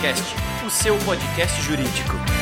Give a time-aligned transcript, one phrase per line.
[0.00, 2.39] Juriscast, o seu podcast jurídico.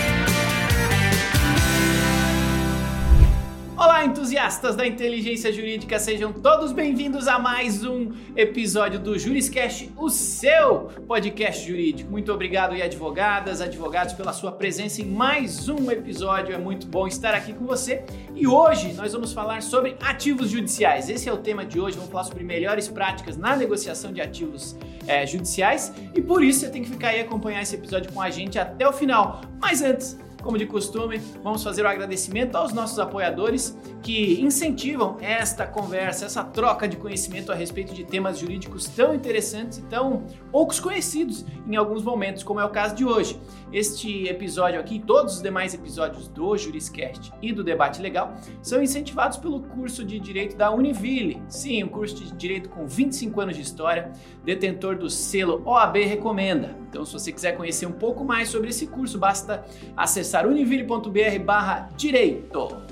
[3.99, 10.09] Olá, entusiastas da inteligência jurídica, sejam todos bem-vindos a mais um episódio do Juriscast, o
[10.09, 12.09] seu podcast jurídico.
[12.09, 16.55] Muito obrigado, e advogadas, advogados, pela sua presença em mais um episódio.
[16.55, 18.05] É muito bom estar aqui com você.
[18.37, 21.11] E hoje nós vamos falar sobre ativos judiciais.
[21.11, 21.96] Esse é o tema de hoje.
[21.96, 24.77] Vamos falar sobre melhores práticas na negociação de ativos
[25.09, 25.93] é, judiciais.
[26.15, 28.89] E por isso você tem que ficar aí acompanhar esse episódio com a gente até
[28.89, 29.41] o final.
[29.61, 35.66] Mas antes, como de costume, vamos fazer o agradecimento aos nossos apoiadores que incentivam esta
[35.66, 40.80] conversa, essa troca de conhecimento a respeito de temas jurídicos tão interessantes e tão poucos
[40.80, 43.38] conhecidos em alguns momentos, como é o caso de hoje.
[43.73, 49.36] Este episódio aqui, todos os demais episódios do Juriscast e do Debate Legal, são incentivados
[49.36, 51.42] pelo curso de Direito da Univille.
[51.48, 54.12] Sim, um curso de Direito com 25 anos de história,
[54.45, 56.77] detentor do selo OAB Recomenda.
[56.88, 59.64] Então, se você quiser conhecer um pouco mais sobre esse curso, basta
[59.97, 62.89] acessar univille.br/direito.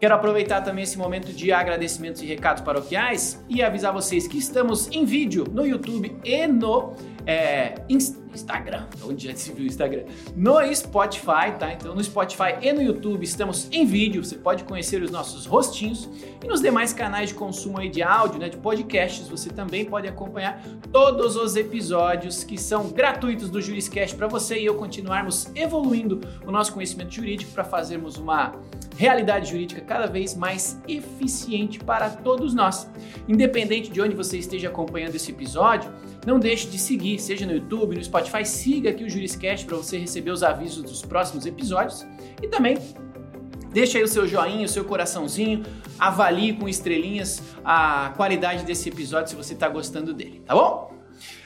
[0.00, 4.88] Quero aproveitar também esse momento de agradecimentos e recados paroquiais e avisar vocês que estamos
[4.90, 6.94] em vídeo no YouTube e no
[7.30, 10.02] é, Instagram, onde já se viu o Instagram,
[10.34, 11.72] no Spotify, tá?
[11.72, 16.10] Então no Spotify e no YouTube estamos em vídeo, você pode conhecer os nossos rostinhos.
[16.42, 20.08] E nos demais canais de consumo aí de áudio, né, de podcasts, você também pode
[20.08, 26.20] acompanhar todos os episódios que são gratuitos do Juriscast para você e eu continuarmos evoluindo
[26.44, 28.56] o nosso conhecimento jurídico para fazermos uma
[28.96, 32.90] realidade jurídica cada vez mais eficiente para todos nós.
[33.28, 35.90] Independente de onde você esteja acompanhando esse episódio,
[36.26, 39.98] não deixe de seguir, seja no YouTube, no Spotify, siga aqui o Juriscast para você
[39.98, 42.06] receber os avisos dos próximos episódios
[42.42, 42.76] e também
[43.72, 45.62] Deixa aí o seu joinha, o seu coraçãozinho,
[45.98, 50.90] avalie com estrelinhas a qualidade desse episódio se você está gostando dele, tá bom?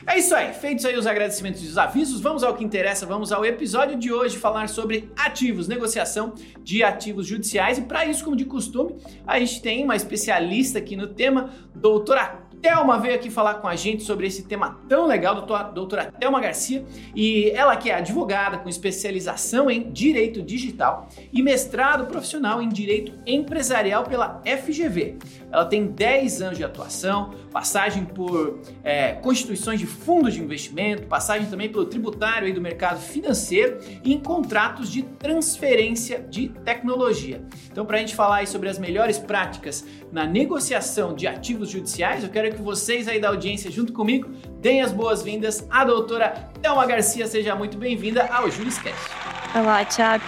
[0.06, 3.33] É isso aí, feitos aí os agradecimentos e os avisos, vamos ao que interessa, vamos
[3.33, 8.37] ao episódio de hoje falar sobre ativos, negociação de ativos judiciais e para isso, como
[8.37, 13.56] de costume, a gente tem uma especialista aqui no tema, doutora Thelma veio aqui falar
[13.56, 16.82] com a gente sobre esse tema tão legal, doutora, doutora Thelma Garcia,
[17.14, 23.12] e ela que é advogada com especialização em Direito Digital e mestrado profissional em Direito
[23.26, 25.19] Empresarial pela FGV.
[25.52, 31.46] Ela tem 10 anos de atuação, passagem por é, constituições de fundos de investimento, passagem
[31.50, 37.42] também pelo tributário do mercado financeiro e em contratos de transferência de tecnologia.
[37.70, 42.31] Então, para a gente falar sobre as melhores práticas na negociação de ativos judiciais, eu
[42.31, 46.31] quero que vocês aí da audiência, junto comigo, deem as boas-vindas à doutora
[46.62, 47.26] Thelma Garcia.
[47.26, 49.10] Seja muito bem-vinda ao Juriscast.
[49.54, 50.25] Olá, Tiago.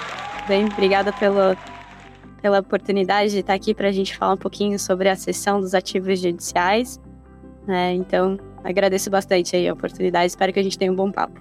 [0.46, 1.56] Bem, obrigada pela,
[2.42, 5.74] pela oportunidade de estar aqui para a gente falar um pouquinho sobre a sessão dos
[5.74, 7.00] ativos judiciais.
[7.66, 7.94] Né?
[7.94, 10.26] Então, agradeço bastante aí a oportunidade.
[10.26, 11.40] Espero que a gente tenha um bom papo.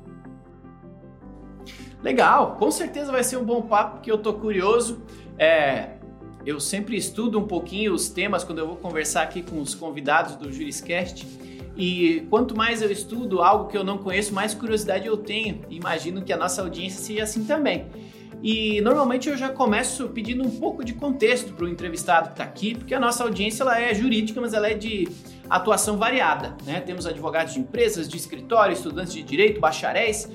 [2.01, 5.01] Legal, com certeza vai ser um bom papo, porque eu tô curioso.
[5.37, 5.95] É,
[6.45, 10.35] eu sempre estudo um pouquinho os temas quando eu vou conversar aqui com os convidados
[10.35, 11.25] do Juriscast.
[11.77, 15.61] E quanto mais eu estudo algo que eu não conheço, mais curiosidade eu tenho.
[15.69, 17.87] Imagino que a nossa audiência seja assim também.
[18.41, 22.43] E normalmente eu já começo pedindo um pouco de contexto para o entrevistado que está
[22.43, 25.07] aqui, porque a nossa audiência ela é jurídica, mas ela é de
[25.49, 26.55] atuação variada.
[26.63, 26.79] Né?
[26.79, 30.29] Temos advogados de empresas, de escritório, estudantes de direito, bacharéis,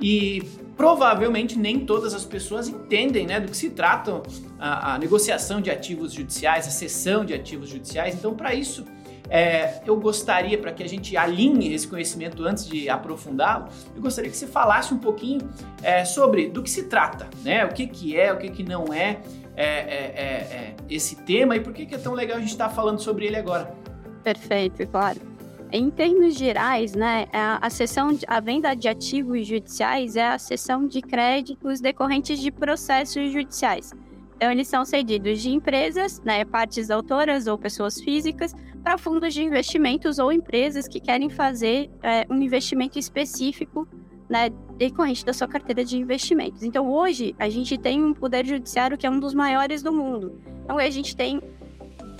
[0.00, 0.42] e
[0.76, 4.22] provavelmente nem todas as pessoas entendem né, do que se trata
[4.58, 8.14] a, a negociação de ativos judiciais, a cessão de ativos judiciais.
[8.14, 8.84] Então, para isso,
[9.28, 14.30] é, eu gostaria, para que a gente alinhe esse conhecimento antes de aprofundá-lo, eu gostaria
[14.30, 15.40] que você falasse um pouquinho
[15.82, 17.64] é, sobre do que se trata, né?
[17.64, 19.20] O que, que é, o que, que não é,
[19.56, 22.68] é, é, é esse tema e por que, que é tão legal a gente estar
[22.68, 23.74] tá falando sobre ele agora.
[24.22, 25.33] Perfeito, claro.
[25.76, 30.86] Em termos gerais, né, a, a de, a venda de ativos judiciais é a cessão
[30.86, 33.90] de créditos decorrentes de processos judiciais.
[34.36, 38.54] Então, eles são cedidos de empresas, né, partes autoras ou pessoas físicas,
[38.84, 43.88] para fundos de investimentos ou empresas que querem fazer é, um investimento específico
[44.28, 46.62] né, decorrente da sua carteira de investimentos.
[46.62, 50.40] Então, hoje, a gente tem um poder judiciário que é um dos maiores do mundo.
[50.62, 51.40] Então, a gente tem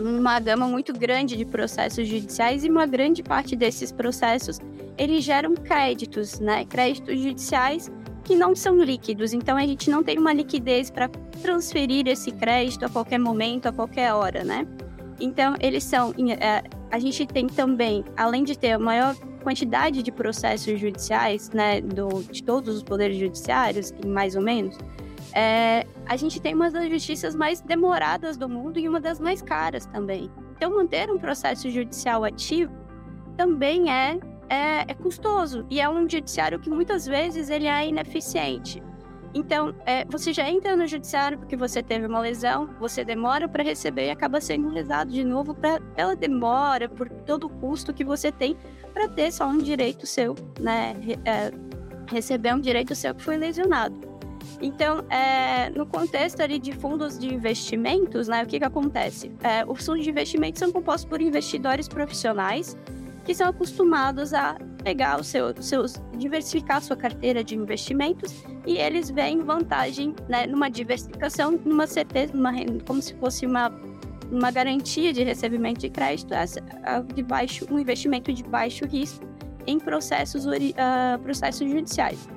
[0.00, 4.58] uma gama muito grande de processos judiciais e uma grande parte desses processos
[4.96, 6.64] eles geram créditos, né?
[6.64, 7.90] Créditos judiciais
[8.22, 9.32] que não são líquidos.
[9.32, 11.08] Então a gente não tem uma liquidez para
[11.42, 14.66] transferir esse crédito a qualquer momento, a qualquer hora, né?
[15.20, 20.10] Então eles são, é, a gente tem também, além de ter a maior quantidade de
[20.10, 24.78] processos judiciais, né, do, de todos os poderes judiciários, mais ou menos,
[25.34, 29.42] é, a gente tem uma das justiças mais demoradas do mundo e uma das mais
[29.42, 30.30] caras também.
[30.56, 32.72] Então, manter um processo judicial ativo
[33.36, 38.82] também é é, é custoso e é um judiciário que muitas vezes ele é ineficiente.
[39.34, 43.64] Então, é, você já entra no judiciário porque você teve uma lesão, você demora para
[43.64, 48.04] receber e acaba sendo lesado de novo pra, pela demora, por todo o custo que
[48.04, 48.56] você tem
[48.92, 50.94] para ter só um direito seu, né?
[51.24, 51.50] É,
[52.08, 54.13] receber um direito seu que foi lesionado.
[54.60, 59.30] Então, é, no contexto ali de fundos de investimentos, né, o que, que acontece?
[59.42, 62.76] É, os fundos de investimentos são compostos por investidores profissionais
[63.24, 68.76] que são acostumados a pegar os seus, seus diversificar a sua carteira de investimentos e
[68.76, 72.52] eles veem vantagem né, numa diversificação, numa certeza, numa,
[72.86, 73.72] como se fosse uma,
[74.30, 76.34] uma garantia de recebimento de crédito,
[77.14, 79.24] de baixo, um investimento de baixo risco
[79.66, 82.28] em processos, uh, processos judiciais.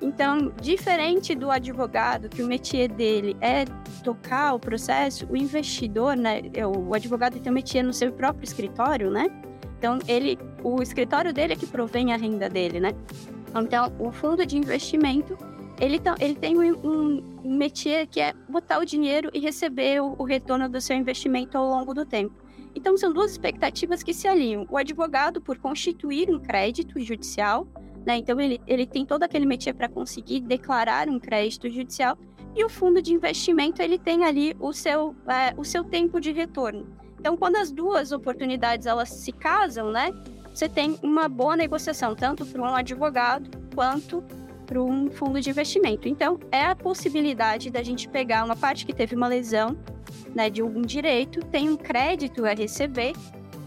[0.00, 3.64] Então, diferente do advogado, que o métier dele é
[4.04, 8.44] tocar o processo, o investidor, né, é, o advogado tem um métier no seu próprio
[8.44, 9.26] escritório, né?
[9.76, 12.92] Então, ele, o escritório dele é que provém a renda dele, né?
[13.54, 15.36] Então, o fundo de investimento,
[15.80, 20.24] ele, ele tem um, um métier que é botar o dinheiro e receber o, o
[20.24, 22.34] retorno do seu investimento ao longo do tempo.
[22.74, 24.66] Então, são duas expectativas que se alinham.
[24.70, 27.66] O advogado, por constituir um crédito judicial,
[28.08, 28.16] né?
[28.16, 32.16] Então, ele, ele tem todo aquele métier para conseguir declarar um crédito judicial.
[32.56, 36.32] E o fundo de investimento, ele tem ali o seu, é, o seu tempo de
[36.32, 36.86] retorno.
[37.20, 40.10] Então, quando as duas oportunidades elas se casam, né?
[40.54, 44.24] Você tem uma boa negociação, tanto para um advogado quanto
[44.64, 46.08] para um fundo de investimento.
[46.08, 49.76] Então, é a possibilidade da gente pegar uma parte que teve uma lesão
[50.34, 53.12] né, de algum direito, tem um crédito a receber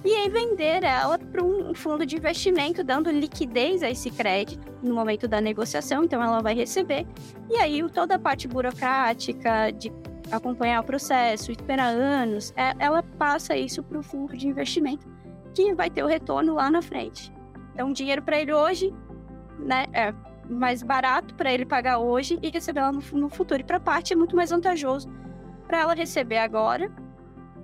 [0.04, 4.96] e aí vender ela para um fundo de investimento, dando liquidez a esse crédito no
[4.96, 7.06] momento da negociação, então ela vai receber.
[7.50, 9.92] E aí toda a parte burocrática de
[10.32, 15.06] acompanhar o processo, esperar anos, é, ela passa isso para o fundo de investimento,
[15.54, 17.32] que vai ter o retorno lá na frente.
[17.74, 18.94] Então, dinheiro para ele hoje,
[19.60, 20.14] né, é
[20.50, 23.62] mais barato para ele pagar hoje e receber lá no, no futuro.
[23.62, 25.10] E para a parte é muito mais vantajoso
[25.68, 26.92] para ela receber agora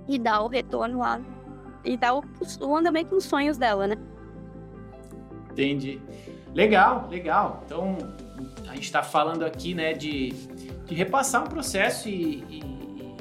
[0.06, 1.20] e dar o retorno lá
[1.84, 2.24] e dar o,
[2.60, 3.96] o andamento nos sonhos dela, né?
[5.50, 6.00] Entendi.
[6.54, 7.62] Legal, legal.
[7.64, 7.98] Então,
[8.68, 10.30] a gente está falando aqui, né, de,
[10.86, 13.16] de repassar um processo e, e, e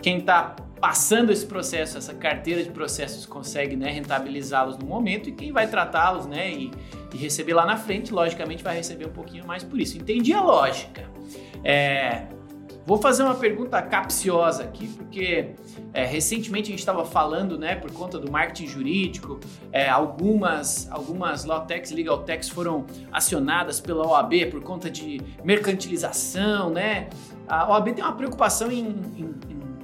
[0.00, 5.32] quem está passando esse processo, essa carteira de processos consegue né, rentabilizá-los no momento e
[5.32, 6.72] quem vai tratá-los né, e,
[7.14, 9.96] e, receber lá na frente, logicamente, vai receber um pouquinho mais por isso.
[9.96, 11.08] Entendi a lógica.
[11.62, 12.26] É,
[12.84, 15.50] Vou fazer uma pergunta capciosa aqui, porque
[15.94, 19.38] é, recentemente a gente estava falando, né, por conta do marketing jurídico,
[19.70, 27.08] é, algumas, algumas Lawtechs e Legaltechs foram acionadas pela OAB por conta de mercantilização, né?
[27.46, 29.34] A OAB tem uma preocupação em, em,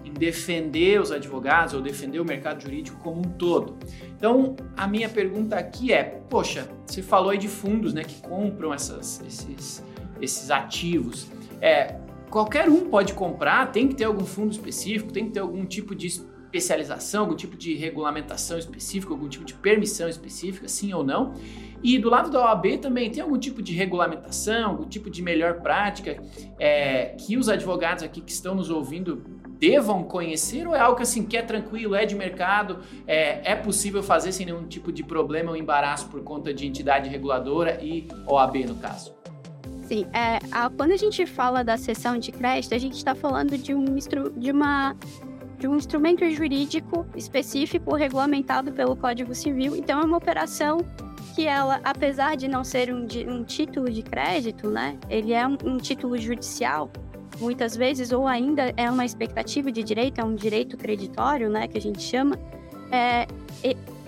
[0.04, 3.76] em defender os advogados ou defender o mercado jurídico como um todo.
[4.16, 8.74] Então, a minha pergunta aqui é, poxa, você falou aí de fundos, né, que compram
[8.74, 9.84] essas, esses,
[10.20, 11.28] esses ativos.
[11.60, 11.96] É,
[12.28, 15.94] qualquer um pode comprar, tem que ter algum fundo específico, tem que ter algum tipo
[15.94, 21.34] de especialização, algum tipo de regulamentação específica, algum tipo de permissão específica, sim ou não.
[21.82, 25.60] E do lado da OAB também tem algum tipo de regulamentação, algum tipo de melhor
[25.60, 26.20] prática
[26.58, 29.22] é, que os advogados aqui que estão nos ouvindo
[29.58, 33.56] devam conhecer ou é algo que assim que é tranquilo, é de mercado, é, é
[33.56, 38.08] possível fazer sem nenhum tipo de problema ou embaraço por conta de entidade reguladora e
[38.26, 39.17] OAB no caso?
[39.88, 43.56] Sim, é, a, quando a gente fala da sessão de crédito, a gente está falando
[43.56, 43.86] de um,
[44.36, 44.94] de, uma,
[45.58, 49.74] de um instrumento jurídico específico regulamentado pelo Código Civil.
[49.74, 50.80] Então, é uma operação
[51.34, 55.56] que ela, apesar de não ser um, um título de crédito, né, ele é um,
[55.64, 56.90] um título judicial,
[57.40, 61.78] muitas vezes, ou ainda é uma expectativa de direito, é um direito creditório, né, que
[61.78, 62.38] a gente chama,
[62.92, 63.26] é,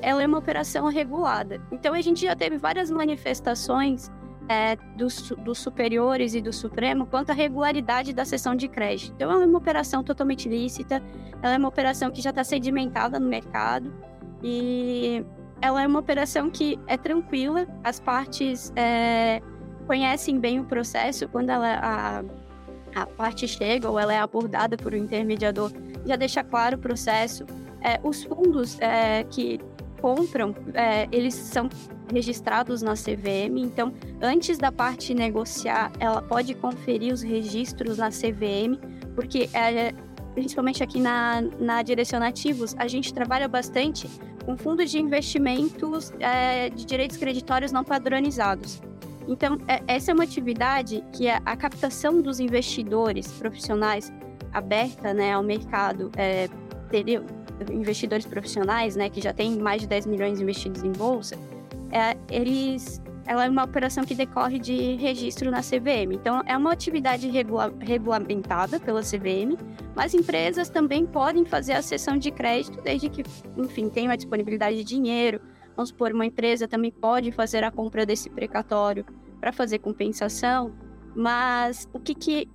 [0.03, 1.59] ela é uma operação regulada.
[1.73, 4.11] Então, a gente já teve várias manifestações
[4.51, 9.13] é, dos, superiores e do Supremo quanto à regularidade da sessão de crédito.
[9.15, 11.01] Então, ela é uma operação totalmente lícita,
[11.41, 13.95] ela é uma operação que já está sedimentada no mercado
[14.43, 15.25] e
[15.63, 19.41] ela é uma operação que é tranquila, as partes é,
[19.87, 24.93] conhecem bem o processo, quando ela, a, a parte chega ou ela é abordada por
[24.93, 25.71] um intermediador,
[26.05, 27.47] já deixa claro o processo.
[27.83, 29.61] É, os fundos é, que
[30.01, 31.69] compram, é, eles são
[32.11, 38.79] registrados na CVM, então antes da parte negociar, ela pode conferir os registros na CVM,
[39.15, 39.93] porque é,
[40.35, 44.09] principalmente aqui na, na Direcionativos, a gente trabalha bastante
[44.45, 48.81] com fundos de investimentos é, de direitos creditórios não padronizados.
[49.29, 54.13] Então, é, essa é uma atividade que é a captação dos investidores profissionais
[54.53, 56.49] aberta né, ao mercado, é,
[57.71, 61.37] investidores profissionais, né, que já tem mais de 10 milhões investidos em bolsa,
[61.91, 66.13] é, eles ela é uma operação que decorre de registro na CVM.
[66.13, 69.57] Então, é uma atividade regula regulamentada pela CVM,
[69.95, 73.23] mas empresas também podem fazer a cessão de crédito desde que,
[73.57, 75.41] enfim, tenham a disponibilidade de dinheiro.
[75.77, 79.05] Vamos supor, uma empresa também pode fazer a compra desse precatório
[79.41, 80.73] para fazer compensação,
[81.15, 82.49] mas o que, que,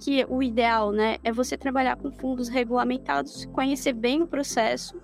[0.00, 5.00] que o ideal, né, é você trabalhar com fundos regulamentados, conhecer bem o processo,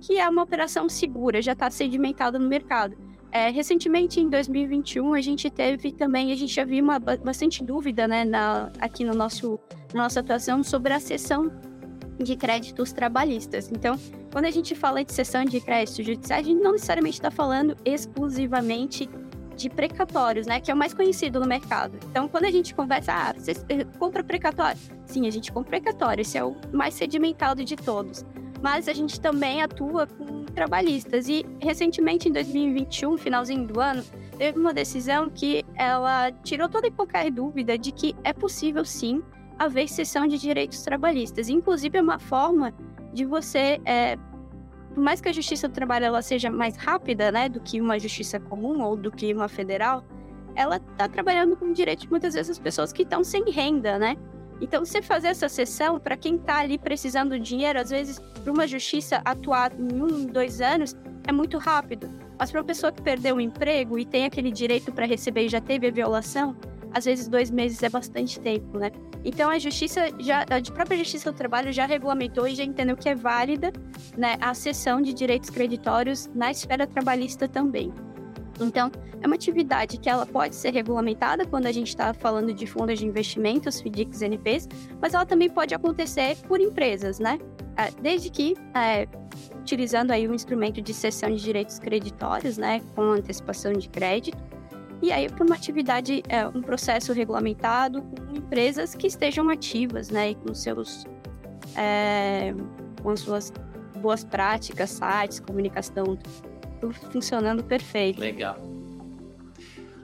[0.00, 3.09] que é uma operação segura, já está sedimentada no mercado.
[3.32, 8.08] É, recentemente, em 2021, a gente teve também, a gente já viu uma bastante dúvida
[8.08, 9.58] né, na, aqui no nosso,
[9.94, 11.50] na nossa atuação sobre a cessão
[12.18, 13.70] de créditos trabalhistas.
[13.70, 13.96] Então,
[14.32, 19.08] quando a gente fala de cessão de créditos a gente não necessariamente está falando exclusivamente
[19.56, 20.60] de precatórios, né?
[20.60, 21.98] Que é o mais conhecido no mercado.
[22.10, 23.54] Então, quando a gente conversa, ah, você
[23.98, 24.80] compra precatório?
[25.04, 26.22] Sim, a gente compra precatório.
[26.22, 28.24] Esse é o mais sedimentado de todos.
[28.62, 31.28] Mas a gente também atua com trabalhistas.
[31.28, 34.02] E recentemente, em 2021, finalzinho do ano,
[34.36, 39.22] teve uma decisão que ela tirou toda e qualquer dúvida de que é possível sim
[39.58, 41.48] haver cessão de direitos trabalhistas.
[41.48, 42.74] Inclusive, é uma forma
[43.12, 44.16] de você, é,
[44.94, 47.98] por mais que a justiça do trabalho ela seja mais rápida né, do que uma
[47.98, 50.04] justiça comum ou do que uma federal,
[50.54, 54.16] ela está trabalhando com direitos muitas vezes as pessoas que estão sem renda, né?
[54.60, 58.52] Então, você fazer essa sessão, para quem está ali precisando de dinheiro, às vezes, para
[58.52, 60.94] uma justiça atuar em um, dois anos,
[61.26, 62.10] é muito rápido.
[62.38, 65.48] Mas para uma pessoa que perdeu o emprego e tem aquele direito para receber e
[65.48, 66.56] já teve a violação,
[66.92, 68.90] às vezes dois meses é bastante tempo, né?
[69.24, 73.08] Então a justiça já, a própria justiça do trabalho já regulamentou e já entendeu que
[73.08, 73.72] é válida,
[74.16, 77.92] né, a cessão de direitos creditórios na esfera trabalhista também.
[78.64, 78.90] Então,
[79.20, 82.98] é uma atividade que ela pode ser regulamentada quando a gente está falando de fundos
[82.98, 84.68] de investimentos, FDICs, NPs,
[85.00, 87.38] mas ela também pode acontecer por empresas, né?
[87.76, 89.06] É, desde que, é,
[89.60, 94.36] utilizando aí um instrumento de cessão de direitos creditórios, né, com antecipação de crédito,
[95.02, 100.30] e aí por uma atividade, é, um processo regulamentado com empresas que estejam ativas, né,
[100.30, 101.06] e com seus,
[101.76, 102.54] é,
[103.02, 103.52] com suas
[104.00, 106.18] boas práticas, sites, comunicação
[106.80, 108.20] tudo funcionando perfeito.
[108.20, 108.56] Legal.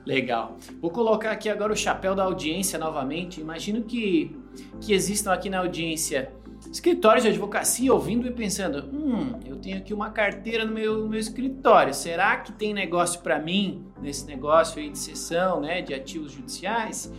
[0.04, 0.56] Legal.
[0.80, 3.40] Vou colocar aqui agora o chapéu da audiência novamente.
[3.40, 4.36] Imagino que,
[4.80, 6.30] que existam aqui na audiência
[6.70, 11.08] escritórios de advocacia ouvindo e pensando: hum, eu tenho aqui uma carteira no meu, no
[11.08, 11.92] meu escritório.
[11.92, 17.12] Será que tem negócio para mim nesse negócio aí de sessão, né, de ativos judiciais?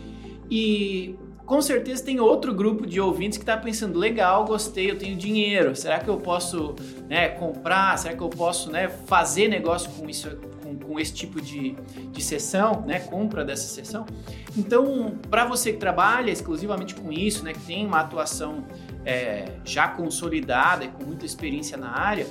[0.50, 1.14] E
[1.48, 5.74] com certeza tem outro grupo de ouvintes que está pensando, legal, gostei, eu tenho dinheiro,
[5.74, 6.74] será que eu posso
[7.08, 11.40] né, comprar, será que eu posso né, fazer negócio com isso, com, com esse tipo
[11.40, 11.74] de,
[12.12, 14.04] de sessão, né, compra dessa sessão?
[14.54, 18.66] Então, para você que trabalha exclusivamente com isso, né, que tem uma atuação
[19.06, 22.26] é, já consolidada e com muita experiência na área,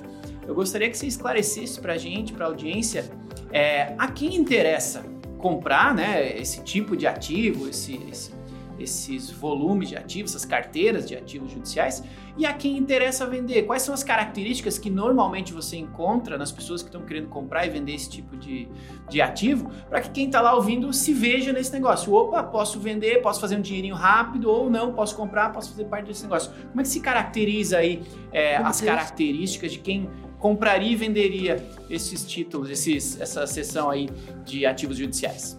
[0.47, 3.09] eu gostaria que você esclarecesse para a gente, para a audiência,
[3.51, 5.03] é, a quem interessa
[5.39, 8.36] comprar né, esse tipo de ativo, esse, esse
[8.79, 12.03] esses volumes de ativos, essas carteiras de ativos judiciais,
[12.37, 13.63] e a quem interessa vender.
[13.63, 17.69] Quais são as características que normalmente você encontra nas pessoas que estão querendo comprar e
[17.69, 18.67] vender esse tipo de,
[19.09, 22.13] de ativo, para que quem está lá ouvindo se veja nesse negócio.
[22.13, 26.07] Opa, posso vender, posso fazer um dinheirinho rápido, ou não, posso comprar, posso fazer parte
[26.07, 26.51] desse negócio.
[26.69, 32.23] Como é que se caracteriza aí é, as características de quem compraria e venderia esses
[32.25, 34.07] títulos, esses, essa seção aí
[34.45, 35.57] de ativos judiciais?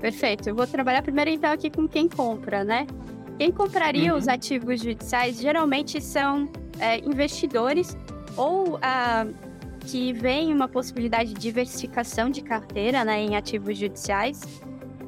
[0.00, 0.48] Perfeito.
[0.48, 2.86] Eu vou trabalhar primeiro então aqui com quem compra, né?
[3.36, 4.18] Quem compraria uhum.
[4.18, 7.96] os ativos judiciais geralmente são é, investidores
[8.36, 9.26] ou ah,
[9.80, 14.42] que veem uma possibilidade de diversificação de carteira né, em ativos judiciais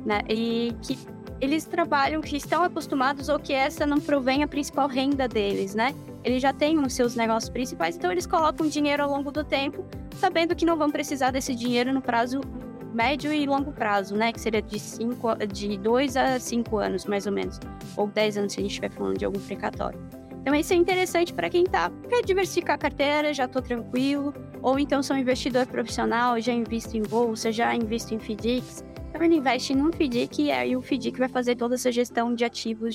[0.07, 0.99] né, e que
[1.41, 5.95] eles trabalham, que estão acostumados ou que essa não provém a principal renda deles, né?
[6.23, 9.85] Eles já têm os seus negócios principais, então eles colocam dinheiro ao longo do tempo,
[10.17, 12.43] sabendo que não vão precisar desse dinheiro no prazo
[12.93, 14.33] médio e longo prazo, né?
[14.33, 17.59] Que seria de, cinco, de dois a cinco anos, mais ou menos.
[17.97, 19.99] Ou 10 anos, se a gente estiver falando de algum precatório.
[20.41, 24.33] Então, isso é interessante para quem tá, quer diversificar a carteira, já estou tranquilo.
[24.63, 28.85] Ou então sou investidor profissional, já invisto em bolsa, já invisto em FDICs.
[29.11, 32.45] Então, ele investe num FDIC e aí o FDIC vai fazer toda essa gestão de
[32.45, 32.95] ativos,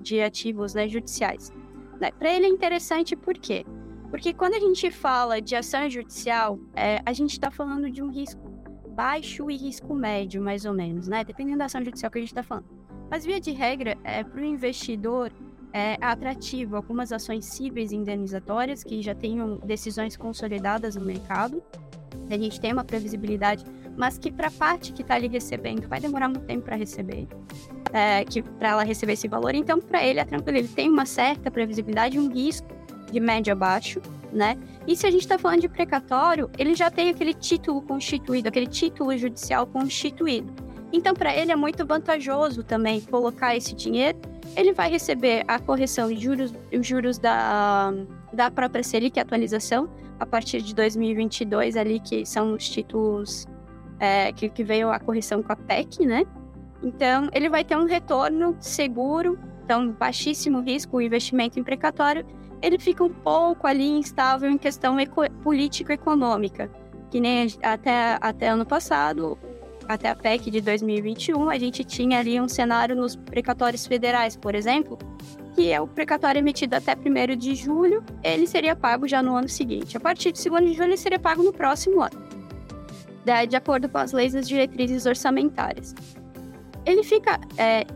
[0.00, 1.52] de ativos né, judiciais.
[2.00, 2.10] Né?
[2.12, 3.64] Para ele é interessante por quê?
[4.10, 8.10] Porque quando a gente fala de ação judicial, é, a gente está falando de um
[8.10, 8.45] risco
[8.96, 11.22] baixo e risco médio, mais ou menos, né?
[11.22, 12.64] Dependendo da ação judicial que a gente está falando.
[13.10, 15.30] Mas, via de regra, é, para o investidor
[15.72, 21.62] é atrativo algumas ações cíveis indenizatórias que já tenham decisões consolidadas no mercado.
[22.30, 23.62] A gente tem uma previsibilidade,
[23.94, 27.28] mas que para a parte que está ali recebendo vai demorar muito tempo para receber,
[27.92, 29.54] é, que para ela receber esse valor.
[29.54, 32.68] Então, para ele é tranquilo, ele tem uma certa previsibilidade, um risco
[33.12, 34.00] de médio a baixo,
[34.32, 34.56] né?
[34.86, 38.66] E se a gente está falando de precatório, ele já tem aquele título constituído, aquele
[38.66, 40.52] título judicial constituído.
[40.92, 44.18] Então, para ele é muito vantajoso também colocar esse dinheiro.
[44.56, 47.92] Ele vai receber a correção de juros, os juros da,
[48.32, 49.90] da própria Selic, atualização,
[50.20, 53.46] a partir de 2022 ali, que são os títulos
[53.98, 56.24] é, que, que veio a correção com a PEC, né?
[56.82, 62.24] Então, ele vai ter um retorno seguro, então baixíssimo risco, o investimento em precatório,
[62.66, 64.96] ele fica um pouco ali instável em questão
[65.42, 66.68] político-econômica,
[67.10, 69.38] que nem até, até ano passado,
[69.86, 74.56] até a PEC de 2021, a gente tinha ali um cenário nos precatórios federais, por
[74.56, 74.98] exemplo,
[75.54, 79.48] que é o precatório emitido até 1 de julho, ele seria pago já no ano
[79.48, 79.96] seguinte.
[79.96, 82.20] A partir de 2 de julho, ele seria pago no próximo ano,
[83.48, 85.94] de acordo com as leis das diretrizes orçamentárias.
[86.84, 87.86] Ele fica é,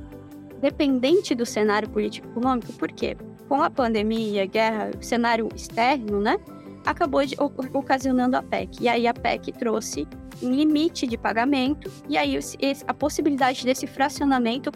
[0.60, 3.16] dependente do cenário político-econômico, por quê?
[3.50, 6.38] Com a pandemia, guerra, cenário externo, né?
[6.86, 7.34] Acabou de,
[7.74, 8.80] ocasionando a PEC.
[8.80, 10.06] E aí a PEC trouxe
[10.40, 12.38] um limite de pagamento, e aí
[12.86, 14.70] a possibilidade desse fracionamento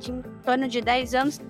[0.00, 1.40] de em torno de 10 anos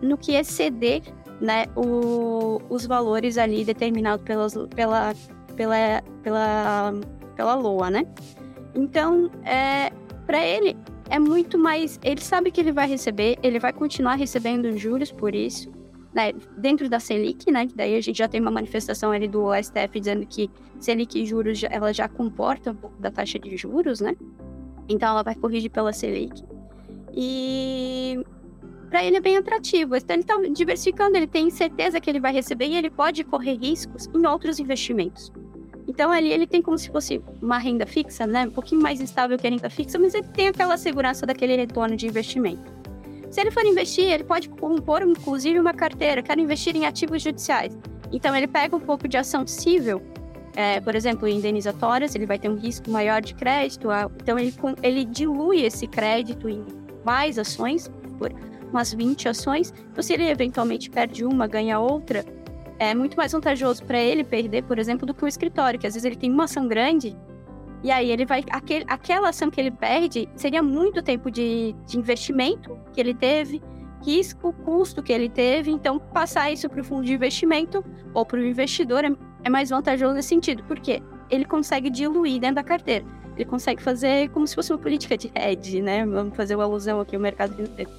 [0.00, 1.02] no que exceder
[1.40, 5.12] né, o, os valores ali determinados pelas, pela,
[5.56, 6.94] pela, pela,
[7.34, 8.06] pela LOA, né?
[8.72, 9.90] Então, é,
[10.24, 10.76] para ele,
[11.10, 11.98] é muito mais.
[12.04, 15.76] Ele sabe que ele vai receber, ele vai continuar recebendo juros por isso,
[16.18, 16.32] né?
[16.56, 17.68] Dentro da Selic, né?
[17.76, 21.62] Daí a gente já tem uma manifestação ali do STF dizendo que Selic e juros
[21.62, 24.16] ela já comporta um pouco da taxa de juros, né?
[24.88, 26.42] Então ela vai corrigir pela Selic.
[27.14, 28.20] E
[28.90, 29.94] para ele é bem atrativo.
[29.94, 33.54] Então ele está diversificando, ele tem certeza que ele vai receber e ele pode correr
[33.54, 35.32] riscos em outros investimentos.
[35.86, 38.44] Então ali ele tem como se fosse uma renda fixa, né?
[38.46, 41.96] Um pouquinho mais estável que a renda fixa, mas ele tem aquela segurança daquele retorno
[41.96, 42.77] de investimento.
[43.30, 47.76] Se ele for investir, ele pode compor inclusive uma carteira, quero investir em ativos judiciais.
[48.12, 50.02] Então ele pega um pouco de ação civil,
[50.56, 53.88] é, por exemplo, indenizatórias, ele vai ter um risco maior de crédito,
[54.20, 56.64] então ele, ele dilui esse crédito em
[57.04, 58.32] mais ações, por
[58.70, 59.72] umas 20 ações.
[59.92, 62.24] Então, se ele eventualmente perde uma, ganha outra,
[62.78, 65.94] é muito mais vantajoso para ele perder, por exemplo, do que o escritório, que às
[65.94, 67.16] vezes ele tem uma ação grande
[67.82, 68.44] e aí ele vai.
[68.50, 73.62] Aquele, aquela ação que ele perde seria muito tempo de, de investimento que ele teve,
[74.04, 75.70] risco, custo que ele teve.
[75.70, 79.10] Então, passar isso para o fundo de investimento ou para o investidor é,
[79.44, 80.64] é, mais vantajoso nesse sentido.
[80.64, 81.02] Por quê?
[81.30, 83.04] Ele consegue diluir dentro da carteira.
[83.36, 86.04] Ele consegue fazer como se fosse uma política de hedge, né?
[86.04, 87.90] Vamos fazer uma alusão aqui ao mercado financeiro.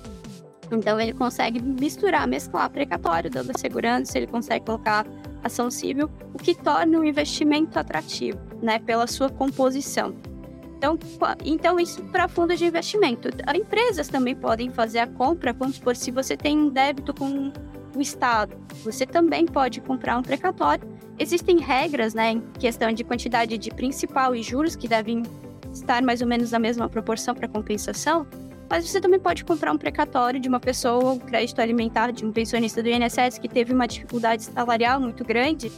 [0.71, 5.05] Então ele consegue misturar, mesclar precatório, dando segurança, ele consegue colocar
[5.43, 10.15] ação civil, o que torna o investimento atrativo, né, pela sua composição.
[10.77, 10.97] Então,
[11.43, 13.29] então isso para fundos de investimento.
[13.53, 17.51] Empresas também podem fazer a compra, vamos supor, se você tem um débito com
[17.95, 20.87] o Estado, você também pode comprar um precatório.
[21.17, 25.23] Existem regras, né, em questão de quantidade de principal e juros que devem
[25.73, 28.25] estar mais ou menos na mesma proporção para compensação,
[28.69, 32.31] mas você também pode comprar um precatório de uma pessoa, um crédito alimentar de um
[32.31, 35.71] pensionista do INSS que teve uma dificuldade salarial muito grande.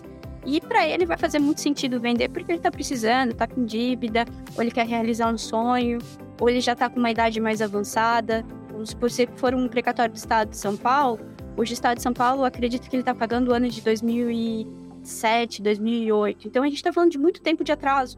[0.46, 4.26] E para ele vai fazer muito sentido vender porque ele está precisando, está com dívida,
[4.56, 6.00] ou ele quer realizar um sonho,
[6.40, 8.44] ou ele já está com uma idade mais avançada.
[8.84, 11.20] Se for um precatório do estado de São Paulo,
[11.56, 15.62] hoje o estado de São Paulo acredita que ele está pagando o ano de 2007,
[15.62, 16.48] 2008.
[16.48, 18.18] Então a gente está falando de muito tempo de atraso.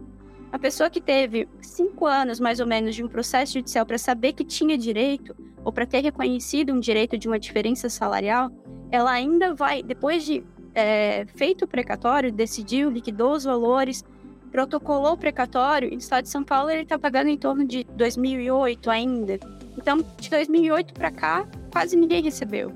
[0.53, 4.33] A pessoa que teve cinco anos, mais ou menos, de um processo judicial para saber
[4.33, 5.35] que tinha direito,
[5.65, 8.51] ou para ter reconhecido um direito de uma diferença salarial,
[8.91, 10.43] ela ainda vai, depois de
[10.75, 14.03] é, feito o precatório, decidiu, liquidou os valores,
[14.51, 18.91] protocolou o precatório, no estado de São Paulo ele está pagando em torno de 2008
[18.91, 19.39] ainda.
[19.75, 22.71] Então, de 2008 para cá, quase ninguém recebeu.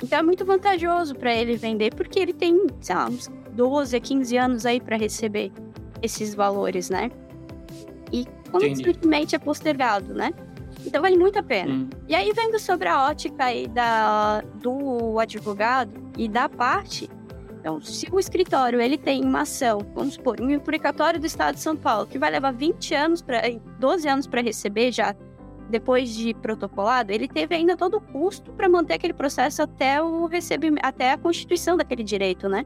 [0.00, 4.00] Então, é muito vantajoso para ele vender, porque ele tem, sei lá, uns 12 a
[4.00, 5.50] 15 anos aí para receber
[6.02, 7.10] esses valores, né?
[8.12, 10.32] E constantemente é postergado, né?
[10.84, 11.72] Então vale muito a pena.
[11.72, 11.90] Hum.
[12.08, 17.10] E aí, vendo sobre a ótica aí da, do advogado e da parte,
[17.66, 21.60] então, se o escritório ele tem uma ação, vamos supor, um implicatório do Estado de
[21.60, 23.42] São Paulo, que vai levar 20 anos para
[23.80, 25.16] 12 anos para receber já
[25.68, 30.26] depois de protocolado, ele teve ainda todo o custo para manter aquele processo até o
[30.26, 32.64] recebimento, até a constituição daquele direito, né?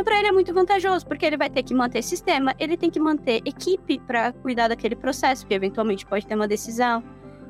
[0.00, 2.88] Então, para ele é muito vantajoso, porque ele vai ter que manter sistema, ele tem
[2.88, 7.04] que manter equipe para cuidar daquele processo, porque eventualmente pode ter uma decisão.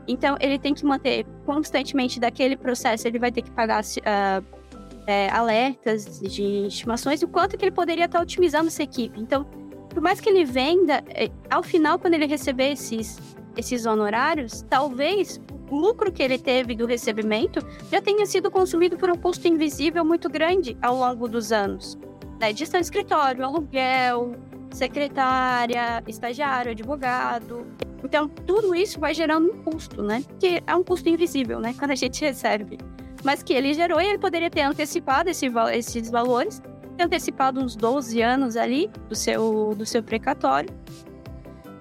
[0.08, 4.44] Então, ele tem que manter constantemente daquele processo, ele vai ter que pagar uh,
[5.06, 9.20] é, alertas de estimações, o quanto que ele poderia estar otimizando essa equipe.
[9.20, 9.44] Então,
[9.88, 13.16] por mais que ele venda, é, ao final, quando ele receber esses,
[13.56, 19.08] esses honorários, talvez o lucro que ele teve do recebimento já tenha sido consumido por
[19.08, 21.96] um custo invisível muito grande ao longo dos anos.
[22.40, 24.34] Né, de escritório, aluguel,
[24.70, 27.66] secretária, estagiário, advogado.
[28.02, 30.24] Então, tudo isso vai gerando um custo, né?
[30.38, 31.74] Que é um custo invisível, né?
[31.78, 32.78] Quando a gente recebe.
[33.22, 36.62] Mas que ele gerou e ele poderia ter antecipado esse, esses valores,
[36.96, 40.70] ter antecipado uns 12 anos ali do seu, do seu precatório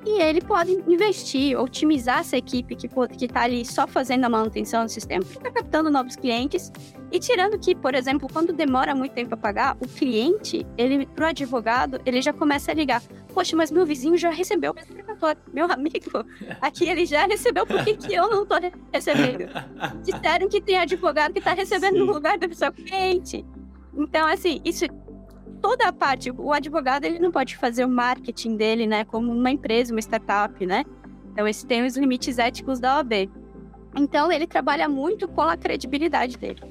[0.06, 2.88] e ele pode investir, otimizar essa equipe que
[3.26, 6.72] está ali só fazendo a manutenção do sistema, está captando novos clientes
[7.12, 11.26] e tirando que, por exemplo, quando demora muito tempo a pagar, o cliente, ele para
[11.26, 13.02] o advogado, ele já começa a ligar.
[13.34, 15.42] Poxa, mas meu vizinho já recebeu o precatório.
[15.52, 16.26] Meu amigo,
[16.62, 18.58] aqui ele já recebeu, por que, que eu não estou
[18.94, 19.50] recebendo?
[20.04, 22.00] Disseram que tem advogado que está recebendo Sim.
[22.00, 23.46] no lugar do seu cliente.
[23.98, 24.86] Então, assim, isso
[25.62, 29.52] toda a parte, o advogado ele não pode fazer o marketing dele, né, como uma
[29.52, 30.84] empresa, uma startup, né?
[31.32, 33.30] Então esse tem os limites éticos da OAB.
[33.96, 36.62] Então ele trabalha muito com a credibilidade dele.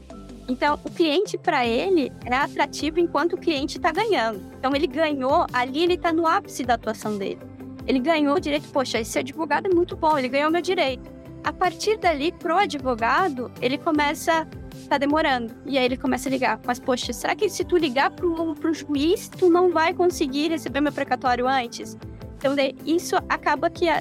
[0.49, 4.41] Então o cliente para ele é atrativo enquanto o cliente está ganhando.
[4.59, 7.41] Então ele ganhou ali, ele está no ápice da atuação dele.
[7.87, 11.11] Ele ganhou o direito, poxa, esse advogado é muito bom, ele ganhou meu direito.
[11.43, 14.47] A partir dali, pro advogado, ele começa
[14.87, 15.55] tá demorando.
[15.67, 16.61] E aí ele começa a ligar.
[16.65, 20.81] Mas, poxa, será que se tu ligar pro, pro juiz, tu não vai conseguir receber
[20.81, 21.97] meu precatório antes?
[22.37, 22.55] Então,
[22.87, 24.01] isso acaba que a,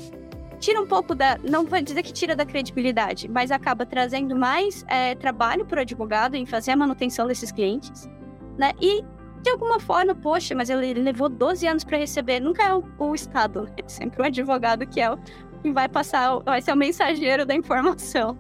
[0.60, 1.38] tira um pouco da.
[1.44, 5.82] Não vou dizer que tira da credibilidade, mas acaba trazendo mais é, trabalho para o
[5.82, 8.10] advogado em fazer a manutenção desses clientes,
[8.58, 8.74] né?
[8.82, 9.04] E
[9.42, 12.40] de alguma forma, poxa, mas ele levou 12 anos para receber.
[12.40, 15.18] Nunca é o, o Estado, é sempre o advogado que é o
[15.62, 18.38] que vai passar, vai ser o mensageiro da informação.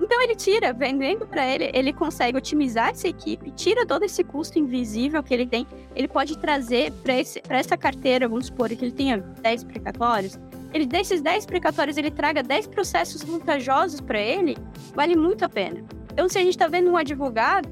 [0.00, 4.58] Então ele tira, vendendo para ele, ele consegue otimizar essa equipe, tira todo esse custo
[4.58, 5.66] invisível que ele tem.
[5.94, 10.38] Ele pode trazer para essa carteira, vamos supor que ele tenha 10 precatórios.
[10.72, 14.56] Ele desses 10 precatórios, ele traga 10 processos vantajosos para ele,
[14.92, 15.84] vale muito a pena.
[16.12, 17.68] Então, se a gente está vendo um advogado,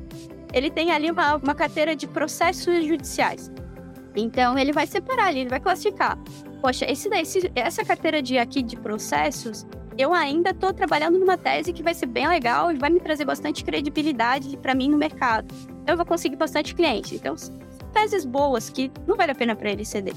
[0.53, 3.51] ele tem ali uma, uma carteira de processos judiciais.
[4.15, 6.19] Então, ele vai separar ali, ele vai classificar.
[6.61, 9.67] Poxa, esse, esse, essa carteira de aqui de processos,
[9.99, 13.25] eu ainda estou trabalhando numa tese que vai ser bem legal e vai me trazer
[13.25, 15.55] bastante credibilidade para mim no mercado.
[15.87, 17.15] Eu vou conseguir bastante cliente.
[17.15, 17.35] Então,
[17.93, 20.15] teses boas que não vale a pena para ele ceder.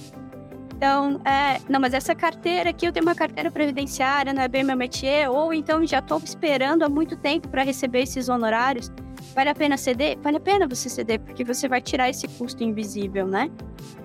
[0.76, 4.64] Então, é, não, mas essa carteira aqui, eu tenho uma carteira previdenciária, não é bem
[4.64, 8.92] meu métier, ou então já estou esperando há muito tempo para receber esses honorários.
[9.34, 10.18] Vale a pena ceder?
[10.22, 13.50] Vale a pena você ceder, porque você vai tirar esse custo invisível, né?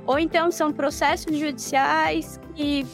[0.06, 2.86] Ou então são processos judiciais que,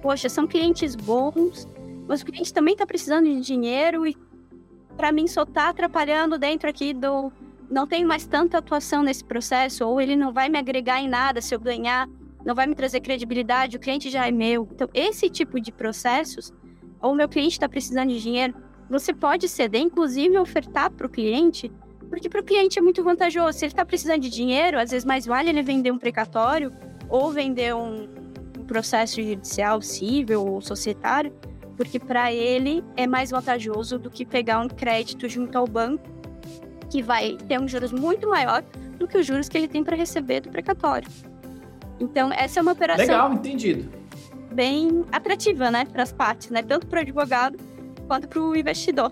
[0.00, 1.66] poxa, são clientes bons,
[2.06, 4.16] mas o cliente também está precisando de dinheiro e
[4.96, 7.32] para mim só está atrapalhando dentro aqui do
[7.70, 11.40] não tem mais tanta atuação nesse processo ou ele não vai me agregar em nada
[11.40, 12.08] se eu ganhar,
[12.44, 14.68] não vai me trazer credibilidade, o cliente já é meu.
[14.72, 16.52] Então esse tipo de processos
[17.00, 18.54] ou meu cliente está precisando de dinheiro,
[18.88, 21.72] você pode ceder, inclusive ofertar para o cliente,
[22.08, 23.58] porque para o cliente é muito vantajoso.
[23.58, 26.72] Se ele está precisando de dinheiro, às vezes mais vale ele vender um precatório
[27.08, 28.06] ou vender um
[28.66, 31.32] processo judicial civil ou societário
[31.76, 36.04] porque para ele é mais vantajoso do que pegar um crédito junto ao banco,
[36.90, 38.62] que vai ter um juros muito maior
[38.98, 41.08] do que os juros que ele tem para receber do precatório.
[41.98, 43.04] Então, essa é uma operação.
[43.04, 43.90] Legal, entendido.
[44.52, 47.58] Bem atrativa, né, para as partes, né, tanto para o advogado
[48.06, 49.10] quanto para o investidor.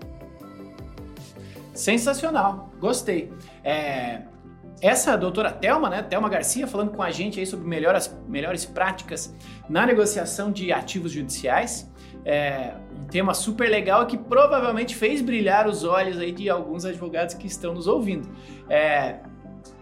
[1.73, 3.33] Sensacional, gostei.
[3.63, 4.21] É,
[4.79, 9.33] essa doutora Thelma, né, Thelma Garcia, falando com a gente aí sobre melhores, melhores práticas
[9.67, 11.91] na negociação de ativos judiciais
[12.25, 17.35] é, um tema super legal que provavelmente fez brilhar os olhos aí de alguns advogados
[17.35, 18.29] que estão nos ouvindo.
[18.69, 19.19] É,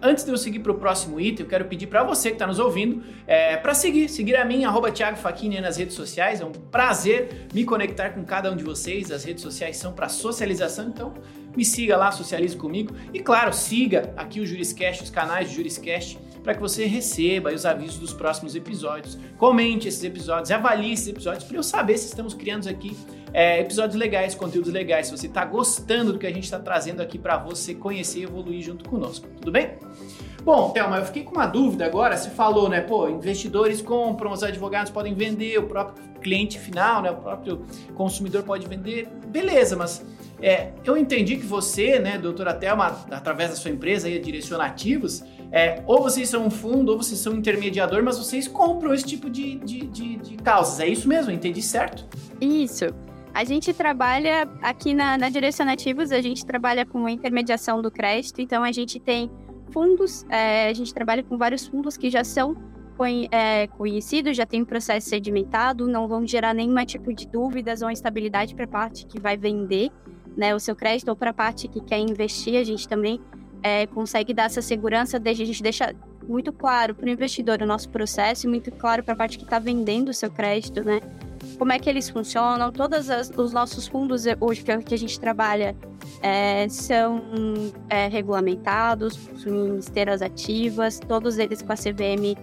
[0.04, 2.48] Antes de eu seguir para o próximo item, eu quero pedir para você que está
[2.48, 6.42] nos ouvindo é, para seguir, seguir a mim, arroba Thiago Faquini nas redes sociais.
[6.42, 9.12] É um prazer me conectar com cada um de vocês.
[9.12, 11.14] As redes sociais são para socialização, então
[11.56, 12.96] me siga lá, socialize comigo.
[13.14, 17.66] E claro, siga aqui o Juriscast, os canais do Juriscast para que você receba os
[17.66, 19.18] avisos dos próximos episódios.
[19.38, 22.96] Comente esses episódios, avalie esses episódios para eu saber se estamos criando aqui
[23.34, 25.08] é, episódios legais, conteúdos legais.
[25.08, 28.24] Se você está gostando do que a gente está trazendo aqui para você conhecer e
[28.24, 29.28] evoluir junto conosco.
[29.40, 29.78] Tudo bem?
[30.44, 32.18] Bom, Thelma, eu fiquei com uma dúvida agora.
[32.18, 32.82] Você falou, né?
[32.82, 37.12] Pô, investidores compram, os advogados podem vender, o próprio cliente final, né?
[37.12, 39.08] O próprio consumidor pode vender.
[39.28, 40.04] Beleza, mas
[40.42, 45.84] é, eu entendi que você, né, doutora Thelma, através da sua empresa aí, Direcionativos, é,
[45.86, 49.30] ou vocês são um fundo, ou vocês são um intermediador, mas vocês compram esse tipo
[49.30, 50.80] de, de, de, de causas.
[50.80, 51.32] É isso mesmo?
[51.32, 52.08] Entendi certo?
[52.40, 52.86] Isso.
[53.34, 58.64] A gente trabalha aqui na, na Direcionativos, a gente trabalha com intermediação do crédito, então
[58.64, 59.30] a gente tem
[59.72, 62.56] fundos, é, a gente trabalha com vários fundos que já são
[63.32, 67.90] é, conhecidos, já tem um processo sedimentado, não vão gerar nenhum tipo de dúvidas ou
[67.90, 69.90] instabilidade para a parte que vai vender
[70.36, 73.20] né, o seu crédito ou para a parte que quer investir, a gente também
[73.64, 75.96] é, consegue dar essa segurança, desde a gente deixa
[76.28, 79.44] muito claro para o investidor o nosso processo e muito claro para a parte que
[79.44, 81.02] está vendendo o seu crédito, né?
[81.58, 82.72] Como é que eles funcionam?
[82.72, 85.76] Todos os nossos fundos hoje que a gente trabalha
[86.22, 87.22] é, são
[87.90, 92.36] é, regulamentados, possuem esteiras ativas, todos eles com a CVM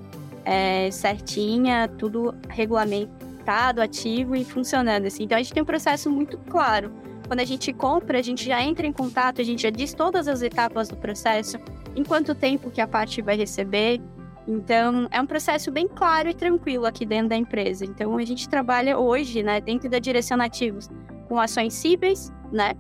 [0.45, 5.07] é, certinha, tudo regulamentado, ativo e funcionando.
[5.07, 5.25] Assim.
[5.25, 6.91] Então a gente tem um processo muito claro.
[7.29, 10.27] Quando a gente compra, a gente já entra em contato, a gente já diz todas
[10.27, 11.59] as etapas do processo,
[11.95, 14.01] em quanto tempo que a parte vai receber.
[14.47, 17.85] Então, é um processo bem claro e tranquilo aqui dentro da empresa.
[17.85, 20.89] Então, a gente trabalha hoje, né, dentro da direção ativos,
[21.29, 22.73] com ações cíveis, né,